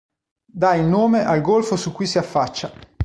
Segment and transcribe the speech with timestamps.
[0.51, 2.73] Dà il nome al golfo su cui si affaccia.